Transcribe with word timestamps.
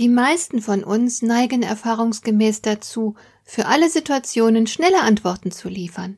Die 0.00 0.08
meisten 0.08 0.62
von 0.62 0.82
uns 0.82 1.20
neigen 1.20 1.62
erfahrungsgemäß 1.62 2.62
dazu, 2.62 3.16
für 3.44 3.66
alle 3.66 3.90
Situationen 3.90 4.66
schnelle 4.66 5.02
Antworten 5.02 5.50
zu 5.50 5.68
liefern. 5.68 6.16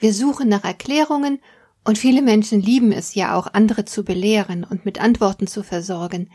Wir 0.00 0.12
suchen 0.12 0.48
nach 0.48 0.64
Erklärungen 0.64 1.38
und 1.84 1.98
viele 1.98 2.20
Menschen 2.20 2.60
lieben 2.60 2.90
es 2.90 3.14
ja 3.14 3.36
auch, 3.36 3.46
andere 3.52 3.84
zu 3.84 4.02
belehren 4.02 4.66
und 4.68 4.84
mit 4.84 5.00
Antworten 5.00 5.46
zu 5.46 5.62
versorgen. 5.62 6.30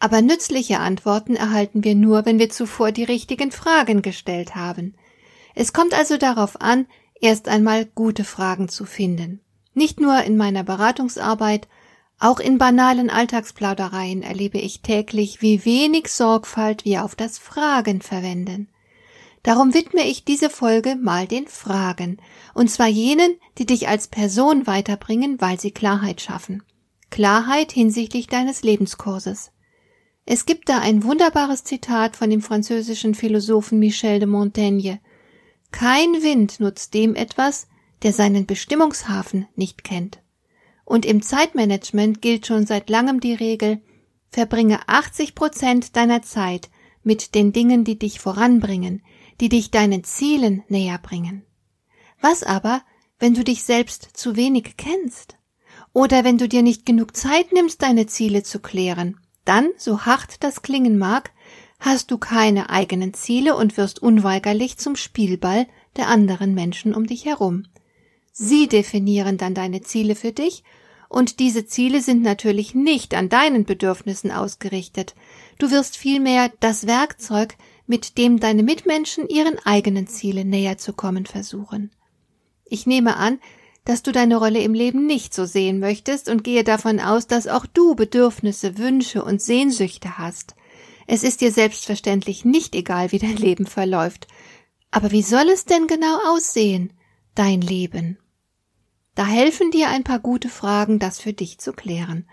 Aber 0.00 0.20
nützliche 0.20 0.80
Antworten 0.80 1.36
erhalten 1.36 1.84
wir 1.84 1.94
nur, 1.94 2.26
wenn 2.26 2.40
wir 2.40 2.50
zuvor 2.50 2.90
die 2.90 3.04
richtigen 3.04 3.52
Fragen 3.52 4.02
gestellt 4.02 4.56
haben. 4.56 4.96
Es 5.54 5.72
kommt 5.72 5.94
also 5.94 6.16
darauf 6.16 6.60
an, 6.60 6.86
erst 7.20 7.46
einmal 7.46 7.84
gute 7.84 8.24
Fragen 8.24 8.68
zu 8.68 8.84
finden. 8.84 9.38
Nicht 9.74 10.00
nur 10.00 10.20
in 10.24 10.36
meiner 10.36 10.64
Beratungsarbeit, 10.64 11.68
auch 12.22 12.38
in 12.38 12.56
banalen 12.56 13.10
Alltagsplaudereien 13.10 14.22
erlebe 14.22 14.58
ich 14.58 14.80
täglich, 14.80 15.42
wie 15.42 15.64
wenig 15.64 16.06
Sorgfalt 16.06 16.84
wir 16.84 17.04
auf 17.04 17.16
das 17.16 17.38
Fragen 17.38 18.00
verwenden. 18.00 18.68
Darum 19.42 19.74
widme 19.74 20.06
ich 20.06 20.24
diese 20.24 20.48
Folge 20.48 20.94
mal 20.94 21.26
den 21.26 21.48
Fragen, 21.48 22.18
und 22.54 22.70
zwar 22.70 22.86
jenen, 22.86 23.34
die 23.58 23.66
dich 23.66 23.88
als 23.88 24.06
Person 24.06 24.68
weiterbringen, 24.68 25.40
weil 25.40 25.58
sie 25.58 25.72
Klarheit 25.72 26.20
schaffen. 26.20 26.62
Klarheit 27.10 27.72
hinsichtlich 27.72 28.28
deines 28.28 28.62
Lebenskurses. 28.62 29.50
Es 30.24 30.46
gibt 30.46 30.68
da 30.68 30.78
ein 30.78 31.02
wunderbares 31.02 31.64
Zitat 31.64 32.14
von 32.14 32.30
dem 32.30 32.40
französischen 32.40 33.16
Philosophen 33.16 33.80
Michel 33.80 34.20
de 34.20 34.28
Montaigne. 34.28 35.00
Kein 35.72 36.22
Wind 36.22 36.60
nutzt 36.60 36.94
dem 36.94 37.16
etwas, 37.16 37.66
der 38.04 38.12
seinen 38.12 38.46
Bestimmungshafen 38.46 39.48
nicht 39.56 39.82
kennt. 39.82 40.21
Und 40.84 41.06
im 41.06 41.22
Zeitmanagement 41.22 42.20
gilt 42.22 42.46
schon 42.46 42.66
seit 42.66 42.90
langem 42.90 43.20
die 43.20 43.34
Regel, 43.34 43.80
verbringe 44.30 44.80
80 44.88 45.34
Prozent 45.34 45.96
deiner 45.96 46.22
Zeit 46.22 46.70
mit 47.02 47.34
den 47.34 47.52
Dingen, 47.52 47.84
die 47.84 47.98
dich 47.98 48.20
voranbringen, 48.20 49.02
die 49.40 49.48
dich 49.48 49.70
deinen 49.70 50.04
Zielen 50.04 50.64
näher 50.68 50.98
bringen. 50.98 51.44
Was 52.20 52.42
aber, 52.42 52.82
wenn 53.18 53.34
du 53.34 53.44
dich 53.44 53.62
selbst 53.62 54.08
zu 54.14 54.36
wenig 54.36 54.76
kennst? 54.76 55.36
Oder 55.92 56.24
wenn 56.24 56.38
du 56.38 56.48
dir 56.48 56.62
nicht 56.62 56.86
genug 56.86 57.16
Zeit 57.16 57.52
nimmst, 57.52 57.82
deine 57.82 58.06
Ziele 58.06 58.42
zu 58.42 58.60
klären? 58.60 59.18
Dann, 59.44 59.70
so 59.76 60.02
hart 60.02 60.42
das 60.42 60.62
klingen 60.62 60.98
mag, 60.98 61.32
hast 61.80 62.10
du 62.10 62.18
keine 62.18 62.70
eigenen 62.70 63.12
Ziele 63.12 63.56
und 63.56 63.76
wirst 63.76 64.00
unweigerlich 64.00 64.78
zum 64.78 64.96
Spielball 64.96 65.66
der 65.96 66.08
anderen 66.08 66.54
Menschen 66.54 66.94
um 66.94 67.06
dich 67.06 67.26
herum. 67.26 67.66
Sie 68.32 68.66
definieren 68.66 69.36
dann 69.38 69.54
deine 69.54 69.82
Ziele 69.82 70.14
für 70.14 70.32
dich 70.32 70.64
und 71.08 71.38
diese 71.40 71.66
Ziele 71.66 72.00
sind 72.00 72.22
natürlich 72.22 72.74
nicht 72.74 73.14
an 73.14 73.28
deinen 73.28 73.64
Bedürfnissen 73.64 74.30
ausgerichtet. 74.30 75.14
Du 75.58 75.70
wirst 75.70 75.98
vielmehr 75.98 76.50
das 76.60 76.86
Werkzeug, 76.86 77.56
mit 77.86 78.16
dem 78.16 78.40
deine 78.40 78.62
Mitmenschen 78.62 79.28
ihren 79.28 79.58
eigenen 79.58 80.06
Zielen 80.06 80.48
näher 80.48 80.78
zu 80.78 80.94
kommen 80.94 81.26
versuchen. 81.26 81.90
Ich 82.64 82.86
nehme 82.86 83.16
an, 83.16 83.38
dass 83.84 84.02
du 84.02 84.12
deine 84.12 84.36
Rolle 84.36 84.60
im 84.60 84.72
Leben 84.72 85.06
nicht 85.06 85.34
so 85.34 85.44
sehen 85.44 85.78
möchtest 85.78 86.30
und 86.30 86.44
gehe 86.44 86.64
davon 86.64 87.00
aus, 87.00 87.26
dass 87.26 87.48
auch 87.48 87.66
du 87.66 87.94
Bedürfnisse, 87.94 88.78
Wünsche 88.78 89.22
und 89.22 89.42
Sehnsüchte 89.42 90.16
hast. 90.16 90.54
Es 91.06 91.24
ist 91.24 91.42
dir 91.42 91.52
selbstverständlich 91.52 92.46
nicht 92.46 92.74
egal, 92.74 93.12
wie 93.12 93.18
dein 93.18 93.36
Leben 93.36 93.66
verläuft. 93.66 94.28
Aber 94.90 95.10
wie 95.10 95.22
soll 95.22 95.48
es 95.50 95.66
denn 95.66 95.86
genau 95.86 96.16
aussehen, 96.32 96.92
dein 97.34 97.60
Leben? 97.60 98.18
Da 99.14 99.26
helfen 99.26 99.70
dir 99.70 99.88
ein 99.88 100.04
paar 100.04 100.18
gute 100.18 100.48
Fragen, 100.48 100.98
das 100.98 101.20
für 101.20 101.32
dich 101.32 101.58
zu 101.58 101.72
klären. 101.72 102.26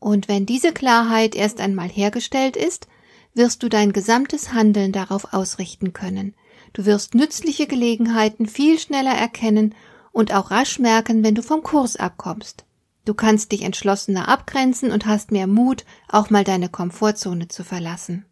Und 0.00 0.28
wenn 0.28 0.46
diese 0.46 0.72
Klarheit 0.72 1.34
erst 1.34 1.60
einmal 1.60 1.88
hergestellt 1.88 2.56
ist, 2.56 2.88
wirst 3.34 3.62
du 3.62 3.68
dein 3.68 3.92
gesamtes 3.92 4.52
Handeln 4.52 4.92
darauf 4.92 5.32
ausrichten 5.32 5.92
können. 5.92 6.34
Du 6.72 6.84
wirst 6.86 7.14
nützliche 7.14 7.66
Gelegenheiten 7.66 8.46
viel 8.46 8.78
schneller 8.78 9.14
erkennen 9.14 9.74
und 10.12 10.34
auch 10.34 10.50
rasch 10.50 10.78
merken, 10.78 11.22
wenn 11.22 11.34
du 11.34 11.42
vom 11.42 11.62
Kurs 11.62 11.96
abkommst. 11.96 12.64
Du 13.04 13.14
kannst 13.14 13.52
dich 13.52 13.62
entschlossener 13.62 14.28
abgrenzen 14.28 14.90
und 14.90 15.06
hast 15.06 15.30
mehr 15.30 15.46
Mut, 15.46 15.84
auch 16.08 16.30
mal 16.30 16.44
deine 16.44 16.68
Komfortzone 16.68 17.48
zu 17.48 17.64
verlassen. 17.64 18.26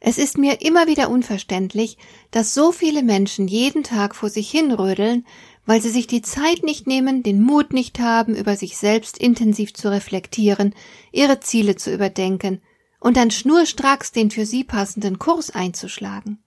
Es 0.00 0.18
ist 0.18 0.38
mir 0.38 0.60
immer 0.60 0.86
wieder 0.86 1.10
unverständlich, 1.10 1.96
dass 2.30 2.54
so 2.54 2.72
viele 2.72 3.02
Menschen 3.02 3.48
jeden 3.48 3.82
Tag 3.82 4.14
vor 4.14 4.28
sich 4.28 4.50
hinrödeln, 4.50 5.26
weil 5.66 5.80
sie 5.80 5.90
sich 5.90 6.06
die 6.06 6.22
Zeit 6.22 6.62
nicht 6.62 6.86
nehmen, 6.86 7.22
den 7.22 7.40
Mut 7.40 7.72
nicht 7.72 7.98
haben, 7.98 8.34
über 8.34 8.56
sich 8.56 8.76
selbst 8.76 9.18
intensiv 9.18 9.72
zu 9.74 9.90
reflektieren, 9.90 10.74
ihre 11.12 11.40
Ziele 11.40 11.76
zu 11.76 11.92
überdenken 11.92 12.60
und 13.00 13.16
dann 13.16 13.30
schnurstracks 13.30 14.12
den 14.12 14.30
für 14.30 14.46
sie 14.46 14.64
passenden 14.64 15.18
Kurs 15.18 15.50
einzuschlagen. 15.50 16.38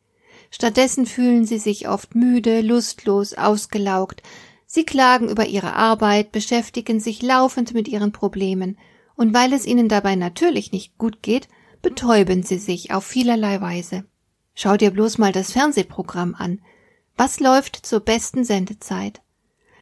Stattdessen 0.50 1.06
fühlen 1.06 1.46
sie 1.46 1.60
sich 1.60 1.88
oft 1.88 2.16
müde, 2.16 2.62
lustlos, 2.62 3.34
ausgelaugt, 3.34 4.24
sie 4.66 4.84
klagen 4.84 5.30
über 5.30 5.46
ihre 5.46 5.74
Arbeit, 5.74 6.32
beschäftigen 6.32 7.00
sich 7.00 7.22
laufend 7.22 7.74
mit 7.74 7.88
ihren 7.88 8.12
Problemen, 8.12 8.78
und 9.16 9.34
weil 9.34 9.52
es 9.52 9.66
ihnen 9.66 9.90
dabei 9.90 10.16
natürlich 10.16 10.72
nicht 10.72 10.98
gut 10.98 11.22
geht, 11.22 11.48
betäuben 11.82 12.44
sie 12.44 12.60
sich 12.60 12.92
auf 12.92 13.04
vielerlei 13.04 13.62
Weise. 13.62 14.06
Schau 14.54 14.78
dir 14.78 14.92
bloß 14.92 15.18
mal 15.18 15.32
das 15.32 15.52
Fernsehprogramm 15.52 16.36
an, 16.36 16.62
was 17.18 17.40
läuft 17.40 17.86
zur 17.86 18.00
besten 18.00 18.44
Sendezeit? 18.44 19.22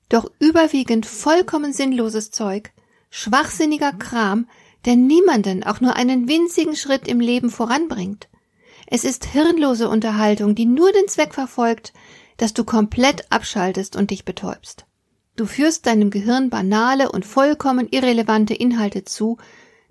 Doch 0.09 0.31
überwiegend 0.40 1.06
vollkommen 1.06 1.73
sinnloses 1.73 2.31
Zeug, 2.31 2.72
schwachsinniger 3.09 3.91
Kram, 3.94 4.47
der 4.85 4.96
niemanden 4.96 5.63
auch 5.63 5.81
nur 5.81 5.96
einen 5.96 6.28
winzigen 6.28 6.75
Schritt 6.75 7.07
im 7.07 7.19
Leben 7.19 7.50
voranbringt. 7.50 8.29
Es 8.88 9.03
ist 9.03 9.25
hirnlose 9.25 9.90
Unterhaltung, 9.90 10.56
die 10.56 10.66
nur 10.66 10.91
den 10.91 11.07
Zweck 11.07 11.34
verfolgt, 11.34 11.91
dass 12.38 12.53
du 12.53 12.63
komplett 12.63 13.31
abschaltest 13.31 13.96
und 13.96 14.12
dich 14.12 14.25
betäubst. 14.25 14.85
Du 15.35 15.46
führst 15.46 15.85
deinem 15.85 16.12
Gehirn 16.12 16.50
banale 16.50 17.12
und 17.12 17.25
vollkommen 17.25 17.88
irrelevante 17.90 18.53
Inhalte 18.53 19.03
zu, 19.03 19.38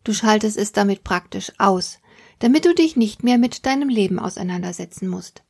du 0.04 0.14
schaltest 0.14 0.56
es 0.56 0.72
damit 0.72 1.04
praktisch 1.04 1.52
aus, 1.58 1.98
damit 2.38 2.64
du 2.64 2.74
dich 2.74 2.96
nicht 2.96 3.24
mehr 3.24 3.36
mit 3.36 3.66
deinem 3.66 3.88
Leben 3.88 4.18
auseinandersetzen 4.18 5.08
musst. 5.08 5.42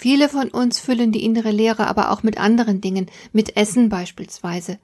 Viele 0.00 0.28
von 0.28 0.48
uns 0.50 0.78
füllen 0.78 1.10
die 1.10 1.24
innere 1.24 1.50
Leere 1.50 1.88
aber 1.88 2.12
auch 2.12 2.22
mit 2.22 2.38
anderen 2.38 2.80
Dingen, 2.80 3.06
mit 3.32 3.56
Essen 3.56 3.88
beispielsweise. 3.88 4.78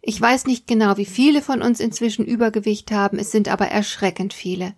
Ich 0.00 0.20
weiß 0.20 0.46
nicht 0.46 0.68
genau, 0.68 0.96
wie 0.96 1.06
viele 1.06 1.42
von 1.42 1.60
uns 1.60 1.80
inzwischen 1.80 2.24
Übergewicht 2.24 2.92
haben, 2.92 3.18
es 3.18 3.32
sind 3.32 3.48
aber 3.48 3.66
erschreckend 3.66 4.32
viele. 4.32 4.74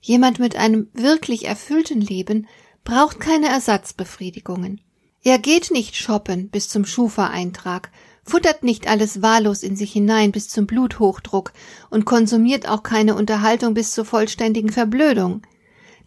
Jemand 0.00 0.40
mit 0.40 0.56
einem 0.56 0.88
wirklich 0.92 1.46
erfüllten 1.46 2.00
Leben 2.00 2.48
braucht 2.82 3.20
keine 3.20 3.46
Ersatzbefriedigungen. 3.46 4.80
Er 5.22 5.38
geht 5.38 5.70
nicht 5.70 5.94
shoppen 5.94 6.48
bis 6.48 6.68
zum 6.68 6.84
Schufa-Eintrag, 6.84 7.92
futtert 8.24 8.64
nicht 8.64 8.88
alles 8.88 9.22
wahllos 9.22 9.62
in 9.62 9.76
sich 9.76 9.92
hinein 9.92 10.32
bis 10.32 10.48
zum 10.48 10.66
Bluthochdruck 10.66 11.52
und 11.90 12.06
konsumiert 12.06 12.68
auch 12.68 12.82
keine 12.82 13.14
Unterhaltung 13.14 13.72
bis 13.72 13.92
zur 13.92 14.04
vollständigen 14.04 14.72
Verblödung. 14.72 15.42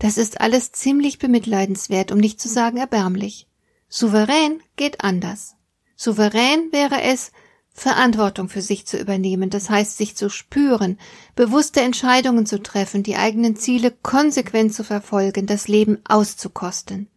Das 0.01 0.17
ist 0.17 0.41
alles 0.41 0.71
ziemlich 0.71 1.19
bemitleidenswert, 1.19 2.11
um 2.11 2.17
nicht 2.17 2.41
zu 2.41 2.49
sagen 2.49 2.77
erbärmlich. 2.77 3.47
Souverän 3.87 4.59
geht 4.75 5.03
anders. 5.03 5.55
Souverän 5.95 6.71
wäre 6.71 7.03
es, 7.03 7.31
Verantwortung 7.71 8.49
für 8.49 8.63
sich 8.63 8.87
zu 8.87 8.97
übernehmen, 8.97 9.51
das 9.51 9.69
heißt 9.69 9.97
sich 9.97 10.15
zu 10.15 10.31
spüren, 10.31 10.97
bewusste 11.35 11.81
Entscheidungen 11.81 12.47
zu 12.47 12.63
treffen, 12.63 13.03
die 13.03 13.15
eigenen 13.15 13.55
Ziele 13.55 13.91
konsequent 13.91 14.73
zu 14.73 14.83
verfolgen, 14.83 15.45
das 15.45 15.67
Leben 15.67 15.99
auszukosten. 16.05 17.07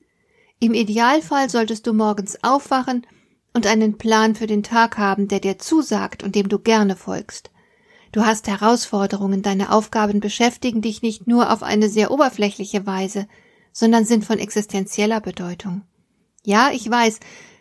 Im 0.60 0.74
Idealfall 0.74 1.48
solltest 1.48 1.86
du 1.86 1.94
morgens 1.94 2.44
aufwachen 2.44 3.06
und 3.54 3.66
einen 3.66 3.96
Plan 3.96 4.34
für 4.34 4.46
den 4.46 4.62
Tag 4.62 4.98
haben, 4.98 5.26
der 5.26 5.40
dir 5.40 5.58
zusagt 5.58 6.22
und 6.22 6.34
dem 6.34 6.50
du 6.50 6.58
gerne 6.58 6.96
folgst. 6.96 7.50
Du 8.14 8.24
hast 8.24 8.46
Herausforderungen, 8.46 9.42
deine 9.42 9.72
Aufgaben 9.72 10.20
beschäftigen 10.20 10.80
dich 10.80 11.02
nicht 11.02 11.26
nur 11.26 11.52
auf 11.52 11.64
eine 11.64 11.88
sehr 11.88 12.12
oberflächliche 12.12 12.86
Weise, 12.86 13.26
sondern 13.72 14.04
sind 14.04 14.24
von 14.24 14.38
existenzieller 14.38 15.20
Bedeutung. 15.20 15.82
Ja, 16.44 16.70
ich 16.72 16.88
weiß, 16.88 17.18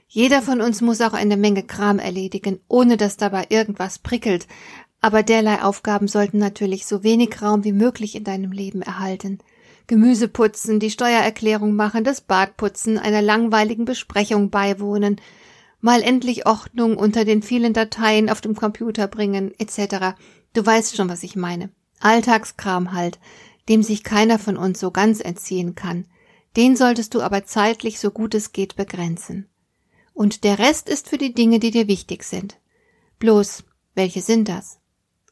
jeder 0.07 0.43
von 0.43 0.61
uns 0.61 0.81
muss 0.81 1.01
auch 1.01 1.13
eine 1.13 1.37
Menge 1.37 1.63
Kram 1.63 1.97
erledigen, 1.97 2.59
ohne 2.67 2.97
dass 2.97 3.17
dabei 3.17 3.47
irgendwas 3.49 3.97
prickelt, 3.97 4.45
Aber 5.01 5.23
derlei 5.23 5.63
Aufgaben 5.63 6.07
sollten 6.07 6.37
natürlich 6.37 6.85
so 6.85 7.03
wenig 7.03 7.41
Raum 7.41 7.63
wie 7.63 7.73
möglich 7.73 8.13
in 8.13 8.23
deinem 8.23 8.51
Leben 8.51 8.83
erhalten. 8.83 9.39
Gemüse 9.87 10.27
putzen, 10.27 10.79
die 10.79 10.91
Steuererklärung 10.91 11.75
machen, 11.75 12.03
das 12.03 12.21
Bad 12.21 12.57
putzen, 12.57 12.99
einer 12.99 13.23
langweiligen 13.23 13.85
Besprechung 13.85 14.51
beiwohnen, 14.51 15.19
mal 15.81 16.03
endlich 16.03 16.45
Ordnung 16.45 16.95
unter 16.95 17.25
den 17.25 17.41
vielen 17.41 17.73
Dateien 17.73 18.29
auf 18.29 18.39
dem 18.39 18.55
Computer 18.55 19.07
bringen, 19.07 19.51
etc. 19.57 20.15
Du 20.53 20.65
weißt 20.65 20.95
schon, 20.95 21.09
was 21.09 21.23
ich 21.23 21.35
meine. 21.35 21.69
Alltagskram 21.99 22.93
halt, 22.93 23.19
dem 23.69 23.81
sich 23.83 24.03
keiner 24.03 24.39
von 24.39 24.57
uns 24.57 24.79
so 24.79 24.91
ganz 24.91 25.19
entziehen 25.19 25.75
kann. 25.75 26.05
Den 26.55 26.75
solltest 26.75 27.15
du 27.15 27.21
aber 27.21 27.45
zeitlich 27.45 27.99
so 27.99 28.11
gut 28.11 28.35
es 28.35 28.51
geht 28.51 28.75
begrenzen. 28.75 29.49
Und 30.13 30.43
der 30.43 30.59
Rest 30.59 30.89
ist 30.89 31.09
für 31.09 31.17
die 31.17 31.33
Dinge, 31.33 31.59
die 31.59 31.71
dir 31.71 31.87
wichtig 31.87 32.23
sind. 32.23 32.57
Bloß, 33.19 33.63
welche 33.95 34.21
sind 34.21 34.47
das? 34.47 34.79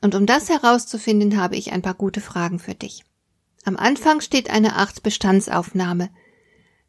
Und 0.01 0.15
um 0.15 0.25
das 0.25 0.49
herauszufinden, 0.49 1.39
habe 1.39 1.55
ich 1.55 1.71
ein 1.71 1.83
paar 1.83 1.93
gute 1.93 2.21
Fragen 2.21 2.57
für 2.57 2.73
dich. 2.73 3.03
Am 3.63 3.77
Anfang 3.77 4.21
steht 4.21 4.49
eine 4.49 4.75
Art 4.75 5.03
Bestandsaufnahme. 5.03 6.09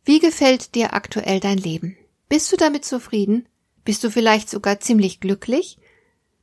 Wie 0.05 0.20
gefällt 0.20 0.75
dir 0.75 0.94
aktuell 0.94 1.38
dein 1.38 1.58
Leben? 1.58 1.99
Bist 2.31 2.50
du 2.50 2.56
damit 2.56 2.87
zufrieden? 2.87 3.46
Bist 3.84 4.02
du 4.05 4.11
vielleicht 4.11 4.49
sogar 4.49 4.81
ziemlich 4.81 5.20
glücklich? 5.20 5.76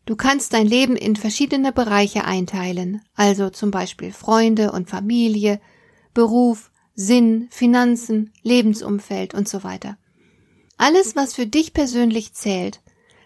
Du 0.09 0.15
kannst 0.15 0.53
dein 0.53 0.65
Leben 0.65 0.95
in 0.95 1.15
verschiedene 1.15 1.71
Bereiche 1.71 2.25
einteilen, 2.25 3.03
also 3.13 3.51
zum 3.51 3.69
Beispiel 3.69 4.11
Freunde 4.11 4.71
und 4.71 4.89
Familie, 4.89 5.61
Beruf, 6.15 6.71
Sinn, 6.95 7.47
Finanzen, 7.51 8.33
Lebensumfeld 8.41 9.35
und 9.35 9.47
so 9.47 9.63
weiter. 9.63 9.99
Alles, 10.77 11.15
was 11.15 11.35
für 11.35 11.45
dich 11.45 11.73
persönlich 11.73 12.33
zählt, 12.33 12.81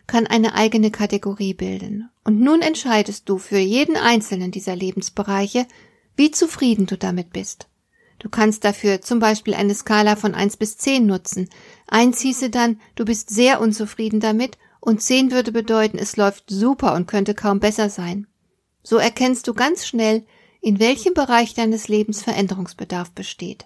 kann 0.07 0.27
eine 0.27 0.55
eigene 0.55 0.91
Kategorie 0.91 1.53
bilden. 1.53 2.09
Und 2.25 2.41
nun 2.41 2.61
entscheidest 2.61 3.29
du 3.29 3.37
für 3.37 3.59
jeden 3.59 3.95
einzelnen 3.95 4.51
dieser 4.51 4.75
Lebensbereiche, 4.75 5.65
wie 6.17 6.31
zufrieden 6.31 6.85
du 6.85 6.97
damit 6.97 7.31
bist. 7.31 7.69
Du 8.19 8.27
kannst 8.27 8.65
dafür 8.65 8.99
zum 8.99 9.19
Beispiel 9.19 9.53
eine 9.53 9.73
Skala 9.73 10.17
von 10.17 10.35
eins 10.35 10.57
bis 10.57 10.77
zehn 10.77 11.05
nutzen. 11.05 11.47
Eins 11.87 12.19
hieße 12.19 12.49
dann, 12.49 12.81
du 12.95 13.05
bist 13.05 13.29
sehr 13.29 13.61
unzufrieden 13.61 14.19
damit 14.19 14.57
und 14.83 15.01
zehn 15.01 15.31
würde 15.31 15.53
bedeuten, 15.53 15.97
es 15.97 16.17
läuft 16.17 16.49
super 16.49 16.93
und 16.93 17.07
könnte 17.07 17.33
kaum 17.33 17.61
besser 17.61 17.89
sein. 17.89 18.27
So 18.83 18.97
erkennst 18.97 19.47
du 19.47 19.53
ganz 19.53 19.85
schnell, 19.85 20.25
in 20.61 20.79
welchem 20.79 21.13
Bereich 21.13 21.53
deines 21.53 21.87
Lebens 21.87 22.21
Veränderungsbedarf 22.21 23.11
besteht. 23.11 23.65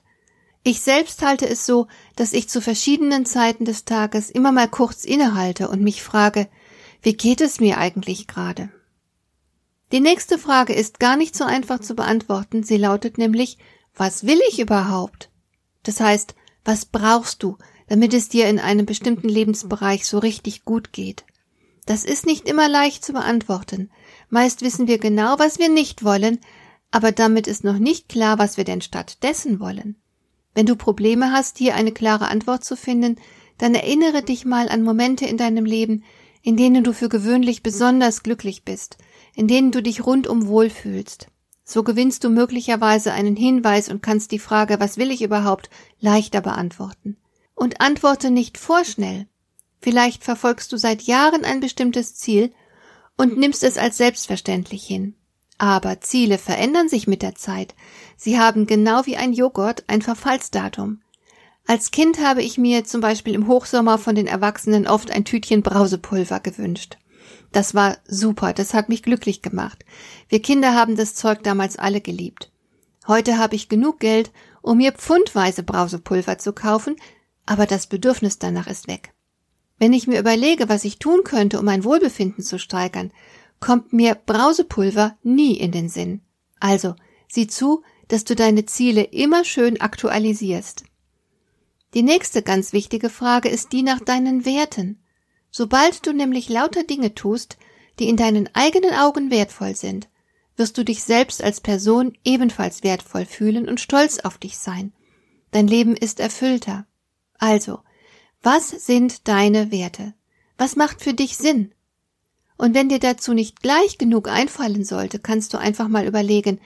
Ich 0.62 0.82
selbst 0.82 1.24
halte 1.24 1.50
es 1.50 1.66
so, 1.66 1.88
dass 2.16 2.34
ich 2.34 2.50
zu 2.50 2.62
verschiedenen 2.62 3.26
Zeiten 3.26 3.66
des 3.66 3.84
Tages 3.84 4.30
immer 4.30 4.52
mal 4.52 4.68
kurz 4.68 5.06
innehalte 5.06 5.70
und 5.70 5.82
mich 5.82 6.04
frage, 6.04 6.48
wie 7.02 7.14
geht 7.14 7.42
es 7.42 7.60
mir 7.60 7.80
eigentlich 7.80 8.28
gerade? 8.28 8.70
Die 9.92 10.02
nächste 10.02 10.38
Frage 10.38 10.74
ist 10.74 11.00
gar 11.00 11.18
nicht 11.18 11.36
so 11.36 11.46
einfach 11.46 11.80
zu 11.80 11.96
beantworten, 11.96 12.62
sie 12.62 12.78
lautet 12.78 13.18
nämlich, 13.18 13.58
was 13.96 14.28
will 14.28 14.40
ich 14.50 14.60
überhaupt? 14.60 15.32
Das 15.82 16.00
heißt, 16.00 16.36
was 16.64 16.86
brauchst 16.86 17.42
du, 17.42 17.58
damit 17.88 18.14
es 18.14 18.30
dir 18.30 18.48
in 18.48 18.60
einem 18.60 18.86
bestimmten 18.86 19.30
Lebensbereich 19.30 20.06
so 20.06 20.20
richtig 20.20 20.66
gut 20.66 20.94
geht? 20.94 21.26
Das 21.86 22.04
ist 22.04 22.26
nicht 22.26 22.48
immer 22.48 22.68
leicht 22.68 23.04
zu 23.04 23.14
beantworten. 23.14 23.90
Meist 24.30 24.62
wissen 24.62 24.88
wir 24.88 24.98
genau, 24.98 25.40
was 25.40 25.58
wir 25.58 25.70
nicht 25.70 26.04
wollen, 26.04 26.40
aber 26.92 27.12
damit 27.12 27.48
ist 27.48 27.64
noch 27.64 27.80
nicht 27.80 28.10
klar, 28.10 28.40
was 28.40 28.58
wir 28.58 28.66
denn 28.66 28.82
stattdessen 28.82 29.60
wollen. 29.60 29.96
Wenn 30.54 30.66
du 30.66 30.76
Probleme 30.76 31.32
hast, 31.32 31.58
hier 31.58 31.76
eine 31.76 31.92
klare 31.92 32.28
Antwort 32.30 32.64
zu 32.64 32.76
finden, 32.76 33.18
dann 33.58 33.74
erinnere 33.74 34.22
dich 34.22 34.46
mal 34.46 34.70
an 34.70 34.84
Momente 34.84 35.26
in 35.26 35.38
deinem 35.38 35.66
Leben, 35.66 36.04
in 36.42 36.58
denen 36.58 36.84
du 36.84 36.94
für 36.94 37.10
gewöhnlich 37.10 37.64
besonders 37.64 38.24
glücklich 38.24 38.64
bist, 38.64 38.98
in 39.36 39.48
denen 39.48 39.72
du 39.72 39.82
dich 39.82 40.06
rundum 40.06 40.48
wohlfühlst. 40.48 41.28
So 41.64 41.84
gewinnst 41.84 42.24
du 42.24 42.30
möglicherweise 42.30 43.12
einen 43.12 43.36
Hinweis 43.36 43.90
und 43.90 44.02
kannst 44.02 44.32
die 44.32 44.40
Frage, 44.40 44.80
was 44.80 44.98
will 44.98 45.12
ich 45.12 45.22
überhaupt, 45.22 45.70
leichter 46.00 46.42
beantworten. 46.42 47.18
Und 47.58 47.82
antworte 47.82 48.30
nicht 48.30 48.60
vorschnell. 48.60 49.26
Vielleicht 49.82 50.24
verfolgst 50.24 50.72
du 50.72 50.78
seit 50.78 51.02
Jahren 51.02 51.44
ein 51.44 51.60
bestimmtes 51.60 52.16
Ziel 52.16 52.54
und 53.18 53.38
nimmst 53.38 53.64
es 53.64 53.80
als 53.80 53.98
selbstverständlich 53.98 54.86
hin. 54.86 55.16
Aber 55.58 56.00
Ziele 56.02 56.38
verändern 56.38 56.88
sich 56.88 57.08
mit 57.08 57.24
der 57.24 57.34
Zeit. 57.34 57.74
Sie 58.16 58.40
haben 58.40 58.68
genau 58.68 59.08
wie 59.08 59.18
ein 59.18 59.34
Joghurt 59.34 59.84
ein 59.88 60.04
Verfallsdatum. 60.04 61.02
Als 61.66 61.90
Kind 61.90 62.24
habe 62.24 62.44
ich 62.44 62.60
mir 62.60 62.84
zum 62.84 63.02
Beispiel 63.02 63.34
im 63.34 63.48
Hochsommer 63.48 63.98
von 63.98 64.14
den 64.14 64.28
Erwachsenen 64.28 64.88
oft 64.88 65.10
ein 65.10 65.26
Tütchen 65.26 65.64
Brausepulver 65.64 66.40
gewünscht. 66.42 66.98
Das 67.52 67.74
war 67.74 67.98
super, 68.08 68.54
das 68.54 68.76
hat 68.76 68.88
mich 68.88 69.02
glücklich 69.02 69.42
gemacht. 69.42 69.84
Wir 70.30 70.44
Kinder 70.44 70.76
haben 70.76 70.96
das 70.96 71.16
Zeug 71.16 71.42
damals 71.42 71.78
alle 71.78 72.02
geliebt. 72.02 72.52
Heute 73.08 73.38
habe 73.40 73.56
ich 73.56 73.68
genug 73.68 74.00
Geld, 74.00 74.32
um 74.62 74.78
mir 74.78 74.92
pfundweise 74.92 75.64
Brausepulver 75.64 76.38
zu 76.38 76.54
kaufen, 76.54 76.98
aber 77.48 77.66
das 77.66 77.88
Bedürfnis 77.88 78.38
danach 78.38 78.68
ist 78.68 78.88
weg. 78.88 79.14
Wenn 79.80 79.94
ich 79.94 80.06
mir 80.06 80.20
überlege, 80.20 80.70
was 80.70 80.84
ich 80.84 81.00
tun 81.00 81.24
könnte, 81.24 81.58
um 81.58 81.66
mein 81.66 81.84
Wohlbefinden 81.84 82.44
zu 82.44 82.60
steigern, 82.60 83.12
kommt 83.60 83.94
mir 83.94 84.16
Brausepulver 84.16 85.18
nie 85.24 85.58
in 85.58 85.72
den 85.72 85.90
Sinn. 85.90 86.22
Also, 86.60 86.96
sieh 87.28 87.48
zu, 87.48 87.84
dass 88.08 88.24
du 88.24 88.36
deine 88.36 88.66
Ziele 88.66 89.04
immer 89.04 89.46
schön 89.46 89.82
aktualisierst. 89.82 90.84
Die 91.94 92.04
nächste 92.04 92.42
ganz 92.42 92.74
wichtige 92.74 93.10
Frage 93.10 93.50
ist 93.50 93.72
die 93.72 93.82
nach 93.82 94.00
deinen 94.00 94.46
Werten. 94.46 95.00
Sobald 95.50 96.06
du 96.06 96.14
nämlich 96.14 96.50
lauter 96.50 96.84
Dinge 96.84 97.16
tust, 97.16 97.58
die 98.00 98.10
in 98.10 98.18
deinen 98.18 98.50
eigenen 98.54 98.94
Augen 98.94 99.32
wertvoll 99.32 99.76
sind, 99.76 100.10
wirst 100.56 100.78
du 100.78 100.84
dich 100.84 101.04
selbst 101.04 101.44
als 101.44 101.62
Person 101.62 102.18
ebenfalls 102.24 102.84
wertvoll 102.84 103.26
fühlen 103.26 103.68
und 103.70 103.80
stolz 103.80 104.20
auf 104.20 104.38
dich 104.38 104.58
sein. 104.58 104.92
Dein 105.52 105.68
Leben 105.68 105.96
ist 105.96 106.20
erfüllter. 106.20 106.86
Also, 107.38 107.80
was 108.42 108.70
sind 108.70 109.28
deine 109.28 109.72
Werte? 109.72 110.14
Was 110.58 110.76
macht 110.76 111.02
für 111.02 111.14
dich 111.14 111.38
Sinn? 111.38 111.74
Und 112.58 112.74
wenn 112.74 112.90
dir 112.90 113.00
dazu 113.00 113.34
nicht 113.34 113.62
gleich 113.62 113.98
genug 113.98 114.28
einfallen 114.28 114.84
sollte, 114.84 115.20
kannst 115.20 115.54
du 115.54 115.60
einfach 115.60 115.88
mal 115.88 116.08
überlegen, 116.08 116.60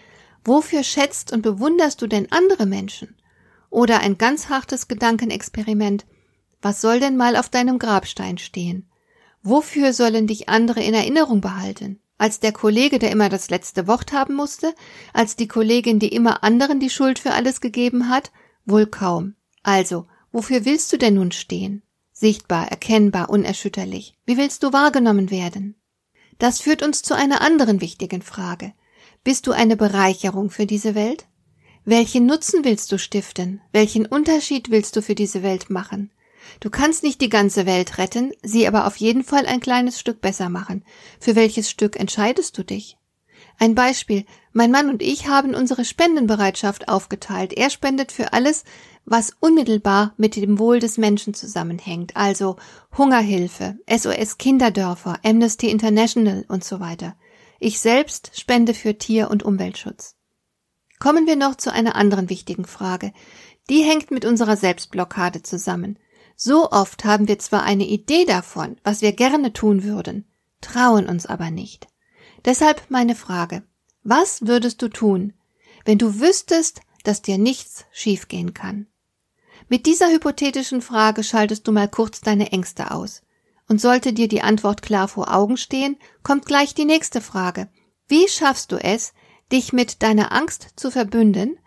wofür 0.45 0.83
schätzt 0.83 1.33
und 1.33 1.41
bewunderst 1.41 2.01
du 2.01 2.07
denn 2.07 2.31
andere 2.31 2.65
Menschen? 2.65 3.15
Oder 3.69 3.99
ein 3.99 4.17
ganz 4.17 4.49
hartes 4.49 4.87
Gedankenexperiment, 4.87 6.05
was 6.61 6.81
soll 6.81 6.99
denn 6.99 7.17
mal 7.17 7.35
auf 7.35 7.49
deinem 7.49 7.79
Grabstein 7.79 8.37
stehen? 8.37 8.89
Wofür 9.43 9.93
sollen 9.93 10.27
dich 10.27 10.49
andere 10.49 10.83
in 10.83 10.93
Erinnerung 10.93 11.41
behalten? 11.41 11.99
Als 12.17 12.39
der 12.39 12.51
Kollege, 12.51 12.99
der 12.99 13.09
immer 13.11 13.29
das 13.29 13.49
letzte 13.49 13.87
Wort 13.87 14.13
haben 14.13 14.35
musste? 14.35 14.75
Als 15.11 15.35
die 15.35 15.47
Kollegin, 15.47 15.97
die 15.97 16.09
immer 16.13 16.43
anderen 16.43 16.79
die 16.79 16.91
Schuld 16.91 17.17
für 17.17 17.31
alles 17.31 17.61
gegeben 17.61 18.09
hat? 18.09 18.31
Wohl 18.65 18.85
kaum. 18.85 19.33
Also, 19.63 20.05
wofür 20.31 20.65
willst 20.65 20.91
du 20.93 20.97
denn 20.97 21.15
nun 21.15 21.31
stehen? 21.31 21.83
Sichtbar, 22.13 22.69
erkennbar, 22.69 23.29
unerschütterlich. 23.29 24.13
Wie 24.25 24.37
willst 24.37 24.63
du 24.63 24.73
wahrgenommen 24.73 25.31
werden? 25.31 25.75
Das 26.37 26.59
führt 26.59 26.83
uns 26.83 27.01
zu 27.01 27.15
einer 27.15 27.41
anderen 27.41 27.81
wichtigen 27.81 28.21
Frage. 28.21 28.73
Bist 29.23 29.47
du 29.47 29.51
eine 29.51 29.77
Bereicherung 29.77 30.49
für 30.49 30.65
diese 30.65 30.95
Welt? 30.95 31.27
Welchen 31.85 32.25
Nutzen 32.25 32.63
willst 32.63 32.91
du 32.91 32.99
stiften? 32.99 33.61
Welchen 33.71 34.05
Unterschied 34.05 34.69
willst 34.69 34.95
du 34.95 35.01
für 35.01 35.15
diese 35.15 35.41
Welt 35.41 35.69
machen? 35.69 36.11
Du 36.59 36.69
kannst 36.69 37.03
nicht 37.03 37.21
die 37.21 37.29
ganze 37.29 37.65
Welt 37.65 37.97
retten, 37.97 38.31
sie 38.43 38.67
aber 38.67 38.85
auf 38.85 38.97
jeden 38.97 39.23
Fall 39.23 39.45
ein 39.45 39.59
kleines 39.59 39.99
Stück 39.99 40.21
besser 40.21 40.49
machen. 40.49 40.83
Für 41.19 41.35
welches 41.35 41.69
Stück 41.69 41.99
entscheidest 41.99 42.57
du 42.57 42.63
dich? 42.63 42.97
Ein 43.61 43.75
Beispiel. 43.75 44.25
Mein 44.53 44.71
Mann 44.71 44.89
und 44.89 45.03
ich 45.03 45.27
haben 45.27 45.53
unsere 45.53 45.85
Spendenbereitschaft 45.85 46.87
aufgeteilt. 46.87 47.53
Er 47.53 47.69
spendet 47.69 48.11
für 48.11 48.33
alles, 48.33 48.63
was 49.05 49.35
unmittelbar 49.39 50.15
mit 50.17 50.35
dem 50.35 50.57
Wohl 50.57 50.79
des 50.79 50.97
Menschen 50.97 51.35
zusammenhängt, 51.35 52.15
also 52.15 52.55
Hungerhilfe, 52.97 53.77
SOS 53.87 54.39
Kinderdörfer, 54.39 55.19
Amnesty 55.23 55.69
International 55.69 56.43
und 56.47 56.63
so 56.63 56.79
weiter. 56.79 57.15
Ich 57.59 57.79
selbst 57.79 58.31
spende 58.33 58.73
für 58.73 58.97
Tier- 58.97 59.29
und 59.29 59.43
Umweltschutz. 59.43 60.15
Kommen 60.97 61.27
wir 61.27 61.35
noch 61.35 61.53
zu 61.53 61.71
einer 61.71 61.95
anderen 61.95 62.31
wichtigen 62.31 62.65
Frage. 62.65 63.13
Die 63.69 63.83
hängt 63.83 64.09
mit 64.09 64.25
unserer 64.25 64.57
Selbstblockade 64.57 65.43
zusammen. 65.43 65.99
So 66.35 66.71
oft 66.71 67.05
haben 67.05 67.27
wir 67.27 67.37
zwar 67.37 67.61
eine 67.61 67.85
Idee 67.85 68.25
davon, 68.25 68.77
was 68.83 69.03
wir 69.03 69.11
gerne 69.11 69.53
tun 69.53 69.83
würden, 69.83 70.25
trauen 70.61 71.07
uns 71.07 71.27
aber 71.27 71.51
nicht. 71.51 71.90
Deshalb 72.45 72.83
meine 72.89 73.15
Frage. 73.15 73.63
Was 74.03 74.47
würdest 74.47 74.81
du 74.81 74.87
tun, 74.87 75.33
wenn 75.85 75.97
du 75.97 76.19
wüsstest, 76.19 76.81
dass 77.03 77.21
dir 77.21 77.37
nichts 77.37 77.85
schiefgehen 77.91 78.53
kann? 78.53 78.87
Mit 79.69 79.85
dieser 79.85 80.09
hypothetischen 80.09 80.81
Frage 80.81 81.23
schaltest 81.23 81.67
du 81.67 81.71
mal 81.71 81.87
kurz 81.87 82.21
deine 82.21 82.51
Ängste 82.51 82.91
aus. 82.91 83.21
Und 83.67 83.79
sollte 83.79 84.11
dir 84.11 84.27
die 84.27 84.41
Antwort 84.41 84.81
klar 84.81 85.07
vor 85.07 85.33
Augen 85.33 85.55
stehen, 85.55 85.97
kommt 86.23 86.45
gleich 86.45 86.73
die 86.73 86.85
nächste 86.85 87.21
Frage. 87.21 87.69
Wie 88.07 88.27
schaffst 88.27 88.71
du 88.71 88.75
es, 88.75 89.13
dich 89.51 89.71
mit 89.71 90.03
deiner 90.03 90.31
Angst 90.33 90.73
zu 90.75 90.91
verbünden 90.91 91.57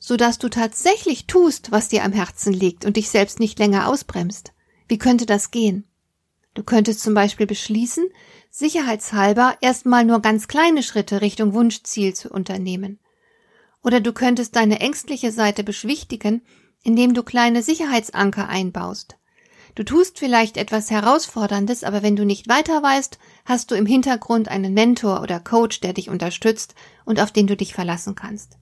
so 0.00 0.16
dass 0.16 0.38
du 0.38 0.48
tatsächlich 0.48 1.26
tust, 1.26 1.70
was 1.70 1.88
dir 1.88 2.02
am 2.02 2.12
Herzen 2.12 2.52
liegt 2.52 2.86
und 2.86 2.96
dich 2.96 3.10
selbst 3.10 3.38
nicht 3.38 3.58
länger 3.58 3.86
ausbremst. 3.86 4.52
Wie 4.88 4.98
könnte 4.98 5.26
das 5.26 5.52
gehen? 5.52 5.84
Du 6.54 6.64
könntest 6.64 7.00
zum 7.00 7.14
Beispiel 7.14 7.46
beschließen, 7.46 8.08
sicherheitshalber 8.50 9.56
erstmal 9.60 10.04
nur 10.04 10.20
ganz 10.20 10.48
kleine 10.48 10.82
Schritte 10.82 11.20
Richtung 11.20 11.54
Wunschziel 11.54 12.14
zu 12.14 12.30
unternehmen. 12.30 12.98
Oder 13.82 14.00
du 14.00 14.12
könntest 14.12 14.56
deine 14.56 14.80
ängstliche 14.80 15.30
Seite 15.30 15.62
beschwichtigen, 15.62 16.42
indem 16.82 17.14
du 17.14 17.22
kleine 17.22 17.62
Sicherheitsanker 17.62 18.48
einbaust. 18.48 19.16
Du 19.76 19.84
tust 19.84 20.18
vielleicht 20.18 20.56
etwas 20.56 20.90
Herausforderndes, 20.90 21.84
aber 21.84 22.02
wenn 22.02 22.16
du 22.16 22.24
nicht 22.24 22.48
weiter 22.48 22.82
weißt, 22.82 23.18
hast 23.44 23.70
du 23.70 23.76
im 23.76 23.86
Hintergrund 23.86 24.48
einen 24.48 24.74
Mentor 24.74 25.22
oder 25.22 25.38
Coach, 25.38 25.80
der 25.80 25.92
dich 25.92 26.10
unterstützt 26.10 26.74
und 27.04 27.20
auf 27.20 27.30
den 27.30 27.46
du 27.46 27.56
dich 27.56 27.72
verlassen 27.72 28.16
kannst. 28.16 28.58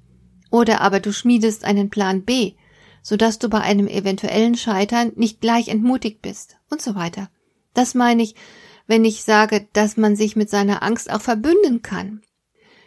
Oder 0.50 0.83
aber 0.83 1.00
du 1.00 1.12
schmiedest 1.12 1.64
einen 1.64 1.88
Plan 1.88 2.25
B, 2.25 2.54
sodass 3.02 3.38
du 3.38 3.49
bei 3.49 3.61
einem 3.61 3.87
eventuellen 3.87 4.54
Scheitern 4.54 5.12
nicht 5.16 5.40
gleich 5.40 5.68
entmutigt 5.68 6.21
bist 6.21 6.59
und 6.68 6.83
so 6.83 6.95
weiter. 6.95 7.30
Das 7.79 7.95
meine 7.95 8.25
ich, 8.25 8.35
wenn 8.89 9.05
ich 9.05 9.23
sage, 9.23 9.69
dass 9.73 9.97
man 9.97 10.17
sich 10.17 10.35
mit 10.35 10.51
seiner 10.51 10.83
Angst 10.83 11.13
auch 11.13 11.21
verbünden 11.21 11.81
kann. 11.81 12.23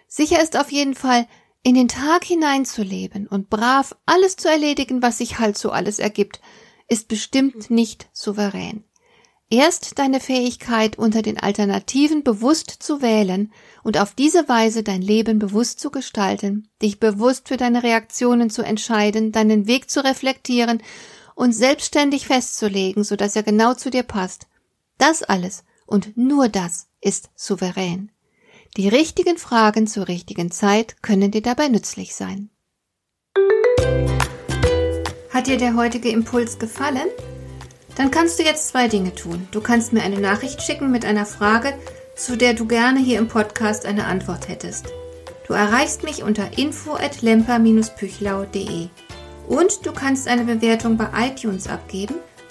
Sicher 0.05 0.43
ist 0.43 0.57
auf 0.57 0.69
jeden 0.69 0.95
Fall, 0.95 1.29
in 1.63 1.75
den 1.75 1.87
Tag 1.87 2.25
hineinzuleben 2.25 3.25
und 3.25 3.49
brav 3.49 3.95
alles 4.05 4.35
zu 4.35 4.49
erledigen, 4.49 5.01
was 5.01 5.19
sich 5.19 5.39
halt 5.39 5.57
so 5.57 5.71
alles 5.71 5.97
ergibt, 5.97 6.41
ist 6.89 7.07
bestimmt 7.07 7.71
nicht 7.71 8.09
souverän. 8.11 8.83
Erst 9.49 9.97
deine 9.97 10.19
Fähigkeit, 10.19 10.97
unter 10.97 11.21
den 11.21 11.39
Alternativen 11.39 12.25
bewusst 12.25 12.69
zu 12.69 13.01
wählen 13.01 13.53
und 13.83 13.97
auf 13.97 14.13
diese 14.13 14.49
Weise 14.49 14.83
dein 14.83 15.01
Leben 15.01 15.39
bewusst 15.39 15.79
zu 15.79 15.89
gestalten, 15.89 16.67
dich 16.81 16.99
bewusst 16.99 17.47
für 17.47 17.55
deine 17.55 17.83
Reaktionen 17.83 18.49
zu 18.49 18.61
entscheiden, 18.61 19.31
deinen 19.31 19.67
Weg 19.67 19.89
zu 19.89 20.03
reflektieren 20.03 20.83
und 21.33 21.53
selbstständig 21.53 22.27
festzulegen, 22.27 23.05
so 23.05 23.15
dass 23.15 23.37
er 23.37 23.43
genau 23.43 23.73
zu 23.73 23.89
dir 23.89 24.03
passt. 24.03 24.47
Das 25.01 25.23
alles 25.23 25.63
und 25.87 26.15
nur 26.15 26.47
das 26.47 26.87
ist 27.01 27.31
souverän. 27.35 28.11
Die 28.77 28.87
richtigen 28.87 29.39
Fragen 29.39 29.87
zur 29.87 30.07
richtigen 30.07 30.51
Zeit 30.51 31.01
können 31.01 31.31
dir 31.31 31.41
dabei 31.41 31.69
nützlich 31.69 32.13
sein. 32.13 32.51
Hat 35.31 35.47
dir 35.47 35.57
der 35.57 35.75
heutige 35.75 36.09
Impuls 36.09 36.59
gefallen? 36.59 37.07
Dann 37.95 38.11
kannst 38.11 38.37
du 38.37 38.43
jetzt 38.43 38.67
zwei 38.67 38.87
Dinge 38.87 39.15
tun. 39.15 39.47
Du 39.49 39.59
kannst 39.59 39.91
mir 39.91 40.03
eine 40.03 40.19
Nachricht 40.19 40.61
schicken 40.61 40.91
mit 40.91 41.03
einer 41.03 41.25
Frage, 41.25 41.73
zu 42.15 42.37
der 42.37 42.53
du 42.53 42.67
gerne 42.67 42.99
hier 42.99 43.17
im 43.17 43.27
Podcast 43.27 43.87
eine 43.87 44.05
Antwort 44.05 44.49
hättest. 44.49 44.85
Du 45.47 45.53
erreichst 45.53 46.03
mich 46.03 46.21
unter 46.21 46.59
info@lemper-püchlau.de. 46.59 48.89
Und 49.47 49.83
du 49.83 49.93
kannst 49.93 50.27
eine 50.27 50.43
Bewertung 50.43 50.95
bei 50.95 51.07
iTunes 51.27 51.67
abgeben, 51.67 52.17